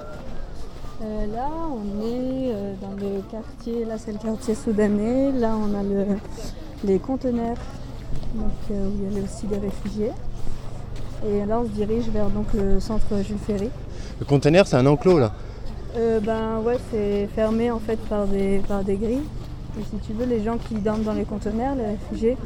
[1.32, 6.06] Là, on est dans le quartier, là c'est le quartier soudanais, là on a le,
[6.84, 7.58] les conteneurs
[8.34, 10.12] donc, euh, où il y avait aussi des réfugiés.
[11.26, 13.70] Et là, on se dirige vers donc, le centre Jules Ferry.
[14.20, 15.34] Le conteneur, c'est un enclos là
[15.96, 19.24] euh, Ben ouais, c'est fermé en fait par des, par des grilles.
[19.80, 22.38] Et si tu veux, les gens qui dorment dans les conteneurs, les réfugiés,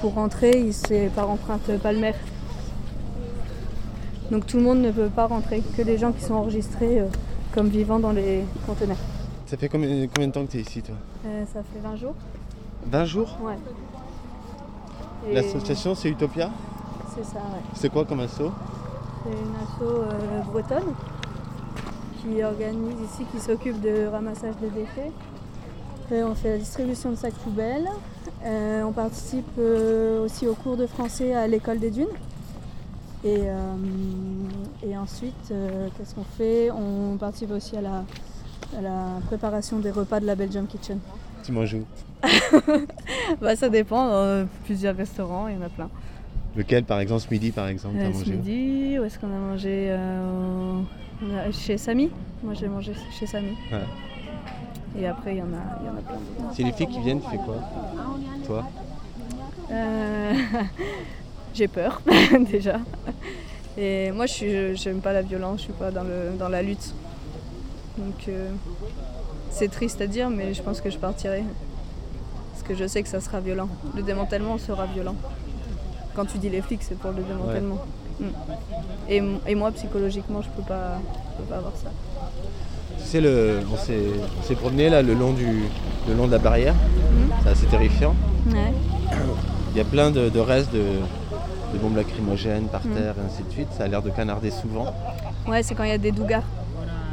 [0.00, 2.16] pour rentrer, c'est par empreinte palmaire.
[4.30, 7.06] Donc tout le monde ne peut pas rentrer, que les gens qui sont enregistrés euh,
[7.54, 8.98] comme vivant dans les conteneurs.
[9.46, 10.96] Ça fait combien, de temps que tu es ici toi?
[11.22, 12.14] Ça fait 20 jours.
[12.90, 13.38] 20 jours?
[13.40, 13.54] Ouais.
[15.32, 16.50] L'association, c'est Utopia
[17.14, 17.62] C'est ça, ouais.
[17.74, 18.42] C'est quoi comme asso
[19.24, 20.94] C'est une asso euh, bretonne
[22.20, 25.12] qui organise ici, qui s'occupe de ramassage de déchets.
[26.24, 27.88] on fait la distribution de sacs poubelles.
[28.44, 32.06] Euh, on participe euh, aussi au cours de français à l'école des dunes.
[33.24, 33.40] Et,
[34.86, 36.70] et ensuite, qu'est-ce qu'on fait?
[36.70, 38.04] On participe aussi à la,
[38.78, 41.00] à la préparation des repas de la Belgium Kitchen.
[41.46, 41.84] Tu manges où
[43.40, 45.88] bah, Ça dépend, euh, plusieurs restaurants, il y en a plein.
[46.56, 49.90] Lequel par exemple ce midi par exemple euh, Ce midi, où est-ce qu'on a mangé
[49.90, 50.80] euh,
[51.52, 52.10] Chez Samy.
[52.42, 53.52] Moi j'ai mangé chez Samy.
[54.98, 56.52] Et après il y en a, il y en a plein.
[56.52, 57.62] Si les filles qui viennent, tu fais quoi
[58.44, 58.64] Toi?
[61.54, 62.02] J'ai peur
[62.50, 62.80] déjà.
[63.78, 66.92] Et moi je n'aime pas la violence, je suis pas dans, le, dans la lutte.
[67.98, 68.28] Donc
[69.50, 71.44] c'est triste à dire, mais je pense que je partirai.
[72.52, 73.68] Parce que je sais que ça sera violent.
[73.94, 75.14] Le démantèlement sera violent.
[76.14, 77.78] Quand tu dis les flics, c'est pour le démantèlement.
[78.20, 79.36] Mm.
[79.46, 80.98] Et, moi, psychologiquement, je peux pas,
[81.32, 81.90] je peux pas avoir ça.
[82.98, 85.64] Tu sais, le, on s'est promené là le long, du,
[86.08, 86.74] le long de la barrière.
[86.74, 87.30] Mhm.
[87.42, 88.14] C'est assez terrifiant.
[88.50, 88.72] Ouais.
[89.72, 90.78] Il y a plein de, de restes de,
[91.74, 92.94] de bombes lacrymogènes par Mhm.
[92.94, 93.68] terre et ainsi de suite.
[93.76, 94.86] Ça a l'air de canarder souvent.
[95.46, 96.42] Ouais, c'est quand il y a des dougars.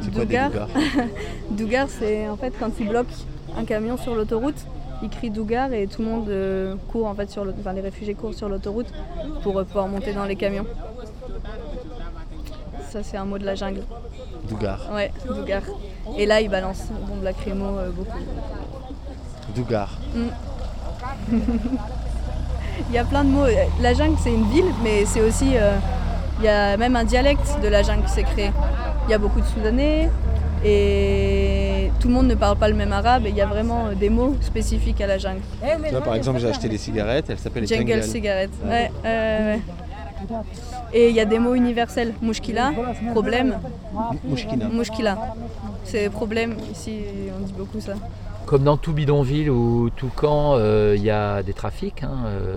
[0.02, 0.68] C'est quoi des dougars
[1.50, 3.14] Dougar, c'est en fait quand ils bloquent
[3.56, 4.66] un camion sur l'autoroute,
[5.02, 7.80] ils crient Dougar et tout le monde euh, court en fait sur le, enfin les
[7.80, 8.92] réfugiés courent sur l'autoroute
[9.42, 10.66] pour euh, pouvoir monter dans les camions.
[12.90, 13.82] Ça c'est un mot de la jungle.
[14.48, 14.90] Dougar.
[14.92, 15.62] Ouais, Dougar.
[16.16, 18.18] Et là ils balancent bombe lacrymo euh, beaucoup.
[19.54, 19.98] Dougar.
[20.14, 20.28] Mm.
[22.88, 23.46] Il y a plein de mots.
[23.80, 25.54] La jungle c'est une ville, mais c'est aussi
[26.40, 28.50] il y a même un dialecte de la jungle qui s'est créé.
[29.06, 30.08] Il y a beaucoup de Soudanais
[30.64, 33.86] et tout le monde ne parle pas le même arabe et il y a vraiment
[33.86, 35.40] euh, des mots spécifiques à la jungle.
[35.84, 38.02] Tu vois, par exemple, j'ai acheté des cigarettes, elles s'appellent les Jungle Jungle.
[38.04, 38.50] cigarette.
[38.66, 38.90] Ouais.
[40.92, 42.14] Et il y a des mots universels.
[42.22, 42.72] Mouchkila,
[43.12, 43.58] problème.
[44.24, 44.68] Mouchkila.
[44.68, 45.18] Mouchkila.
[45.84, 46.54] C'est problème.
[46.72, 47.00] Ici,
[47.38, 47.92] on dit beaucoup ça.
[48.46, 52.02] Comme dans tout bidonville ou tout camp, euh, il y a des trafics.
[52.04, 52.56] hein, euh,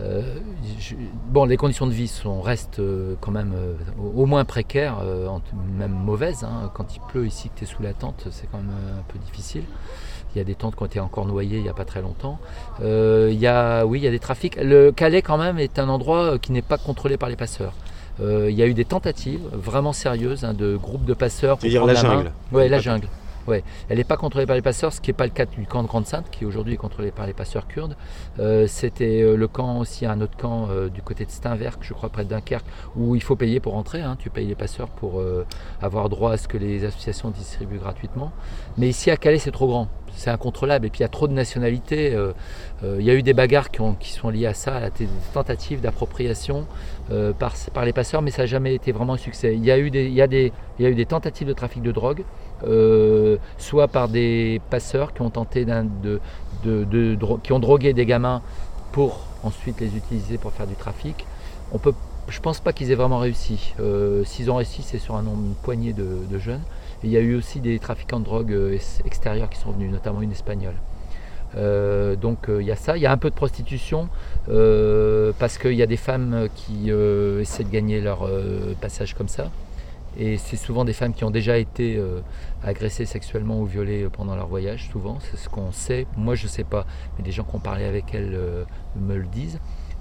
[0.00, 0.22] euh,
[0.78, 0.94] je-
[1.28, 3.74] bon, les conditions de vie sont, restent euh, quand même euh,
[4.14, 4.96] au, moins précaires,
[5.78, 6.44] même mauvaises.
[6.44, 6.70] hein.
[6.74, 9.18] Quand il pleut ici, que tu es sous la tente, c'est quand même un peu
[9.18, 9.62] difficile.
[10.34, 12.02] Il y a des tentes qui ont été encore noyées il n'y a pas très
[12.02, 12.38] longtemps.
[12.82, 14.56] Euh, il y a, oui, il y a des trafics.
[14.60, 17.72] Le Calais, quand même, est un endroit qui n'est pas contrôlé par les passeurs.
[18.20, 21.58] Euh, il y a eu des tentatives vraiment sérieuses hein, de groupes de passeurs.
[21.58, 23.06] Tu veux dire la jungle Oui, la jungle.
[23.46, 23.62] Ouais.
[23.88, 25.82] Elle n'est pas contrôlée par les passeurs, ce qui n'est pas le cas du camp
[25.82, 27.94] de Grande-Sainte, qui aujourd'hui est contrôlé par les passeurs kurdes.
[28.38, 31.92] Euh, C'était euh, le camp aussi, un autre camp euh, du côté de Steinwerk, je
[31.92, 32.64] crois, près de Dunkerque,
[32.96, 34.00] où il faut payer pour entrer.
[34.00, 34.16] hein.
[34.18, 35.22] Tu payes les passeurs pour
[35.82, 38.32] avoir droit à ce que les associations distribuent gratuitement.
[38.78, 39.88] Mais ici à Calais, c'est trop grand.
[40.16, 40.86] C'est incontrôlable.
[40.86, 42.16] Et puis il y a trop de nationalités.
[42.82, 46.66] Il y a eu des bagarres qui sont liées à ça, à des tentatives d'appropriation
[47.10, 49.54] euh, par, les passeurs, mais ça n'a jamais été vraiment un succès.
[49.54, 52.24] Il y a eu des, tentatives de trafic de drogue,
[52.66, 56.20] euh, soit par des passeurs qui ont tenté de,
[56.64, 58.40] de- de qui drogué des gamins
[58.92, 61.26] pour ensuite les utiliser pour faire du trafic.
[61.72, 61.92] On peut,
[62.28, 63.74] je pense pas qu'ils aient vraiment réussi.
[63.80, 66.62] Euh, S'ils ont réussi, c'est sur une poignée de, jeunes.
[67.02, 70.22] Il y a eu aussi des trafiquants de drogue ex- extérieurs qui sont venus, notamment
[70.22, 70.76] une espagnole.
[71.56, 74.08] Euh, donc euh, il y a ça, il y a un peu de prostitution
[74.48, 78.28] euh, parce qu'il y a des femmes qui essaient de gagner leur
[78.80, 79.50] passage comme ça.
[80.16, 82.00] Et c'est souvent des femmes qui ont déjà été
[82.62, 86.06] agressées sexuellement ou violées pendant leur voyage, souvent, c'est ce qu'on sait.
[86.16, 86.86] Moi je ne sais pas,
[87.16, 88.38] mais des gens qui ont parlé avec elles
[88.96, 89.58] me le disent.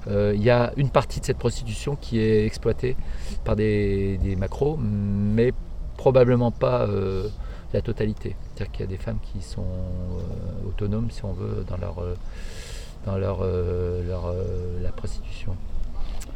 [0.08, 2.96] Il y a une partie de cette prostitution qui est exploitée
[3.44, 5.52] par des, macros, mais
[5.98, 6.88] probablement pas
[7.74, 8.36] la totalité.
[8.54, 12.00] C'est-à-dire qu'il y a des femmes qui sont euh, autonomes, si on veut, dans leur,
[12.00, 12.16] euh,
[13.06, 14.34] dans leur, euh, leur,
[14.82, 15.56] la prostitution.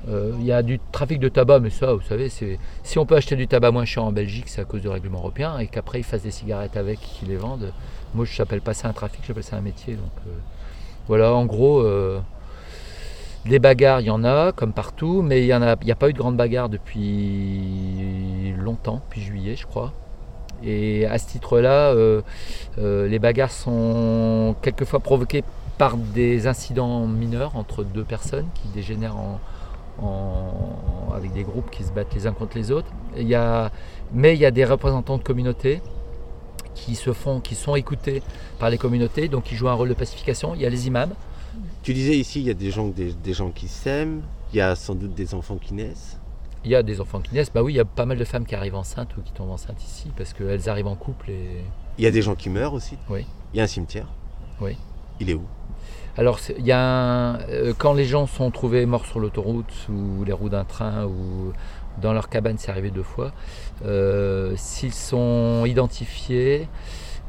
[0.08, 3.16] Il y a du trafic de tabac, mais ça, vous savez, c'est si on peut
[3.16, 6.00] acheter du tabac moins cher en Belgique, c'est à cause du règlement européen, et qu'après
[6.00, 7.74] ils fassent des cigarettes avec, qu'ils les vendent.
[8.14, 9.96] Moi, je n'appelle pas ça un trafic, j'appelle ça un métier.
[9.96, 10.12] Donc
[11.08, 11.86] voilà, en gros,
[13.46, 16.10] des bagarres, il y en a, comme partout, mais il n'y a, y a pas
[16.10, 19.94] eu de grande bagarre depuis longtemps, depuis juillet, je crois.
[20.64, 22.22] Et à ce titre-là, euh,
[22.80, 25.44] euh, les bagarres sont quelquefois provoquées
[25.78, 29.40] par des incidents mineurs entre deux personnes qui dégénèrent en,
[31.16, 32.92] avec des groupes qui se battent les uns contre les autres.
[34.14, 35.82] Mais il y a des représentants de communautés
[36.74, 38.22] qui se font, qui sont écoutés
[38.60, 40.54] par les communautés, donc qui jouent un rôle de pacification.
[40.56, 41.14] Il y a les imams.
[41.84, 44.22] Tu disais ici, il y a des gens, des, des gens qui s'aiment,
[44.54, 46.17] il y a sans doute des enfants qui naissent.
[46.66, 47.52] Il y a des enfants qui naissent.
[47.54, 49.52] Bah oui, il y a pas mal de femmes qui arrivent enceintes ou qui tombent
[49.52, 51.62] enceintes ici parce qu'elles arrivent en couple et
[51.98, 52.98] Il y a des gens qui meurent aussi.
[53.10, 53.26] Oui.
[53.54, 54.08] Il y a un cimetière.
[54.60, 54.76] Oui.
[55.20, 55.44] Il est où?
[56.18, 60.24] Alors, il y a un- euh, quand les gens sont trouvés morts sur l'autoroute ou
[60.26, 61.54] les roues d'un train ou
[62.02, 63.32] dans leur cabane, c'est arrivé deux fois.
[63.86, 66.68] euh, S'ils sont identifiés,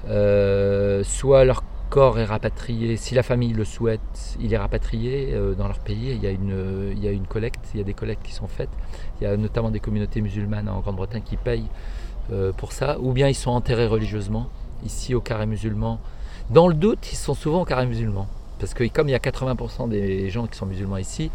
[0.09, 5.55] euh, soit leur corps est rapatrié, si la famille le souhaite, il est rapatrié euh,
[5.55, 6.13] dans leur pays.
[6.15, 8.33] Il y, a une, il y a une collecte, il y a des collectes qui
[8.33, 8.71] sont faites.
[9.21, 11.69] Il y a notamment des communautés musulmanes en Grande-Bretagne qui payent
[12.33, 14.49] euh, pour ça, ou bien ils sont enterrés religieusement,
[14.85, 15.99] ici au carré musulman.
[16.51, 18.27] Dans le doute, ils sont souvent au carré musulman.
[18.59, 21.31] Parce que comme il y a 80% des gens qui sont musulmans ici,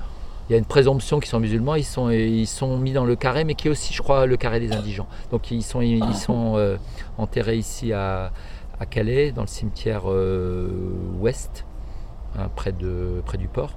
[0.50, 3.16] il y a une présomption qu'ils sont musulmans, ils sont, ils sont mis dans le
[3.16, 5.08] carré, mais qui est aussi, je crois, le carré des indigents.
[5.32, 6.76] Donc ils sont, ils sont euh,
[7.18, 8.32] enterrés ici à,
[8.84, 10.68] à Calais, dans le cimetière euh,
[11.20, 11.66] ouest,
[12.38, 13.72] hein, près, de, près du port.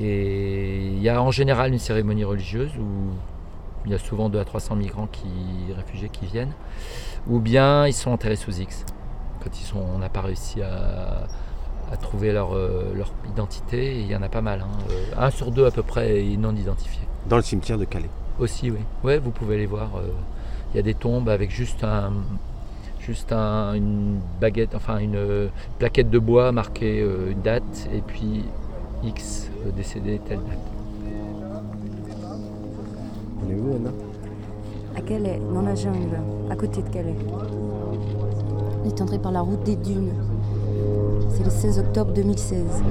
[0.00, 3.12] Et il y a en général une cérémonie religieuse où
[3.84, 5.28] il y a souvent 2 à 300 migrants qui,
[5.76, 6.52] réfugiés qui viennent,
[7.26, 8.84] ou bien ils sont enterrés sous X.
[9.42, 11.26] Quand ils sont, on n'a pas réussi à,
[11.92, 13.96] à trouver leur, euh, leur identité.
[13.96, 14.62] Et il y en a pas mal.
[14.62, 14.78] hein.
[14.90, 17.02] Euh, un sur deux à peu près est non identifié.
[17.26, 18.10] Dans le cimetière de Calais.
[18.38, 18.80] Aussi, oui.
[19.04, 19.90] Ouais, vous pouvez les voir.
[20.72, 22.12] Il y a des tombes avec juste un,
[23.08, 25.48] juste un- une baguette, enfin une euh,
[25.78, 28.44] plaquette de bois marquée euh, une date et puis
[29.02, 30.58] X euh, décédé telle date.
[33.42, 33.90] On est où, Anna?
[34.94, 36.18] À Calais, dans la jungle,
[36.50, 37.14] à côté de Calais.
[38.84, 40.12] Il est entré par la route des dunes.
[41.30, 42.82] C'est le 16 octobre 2016.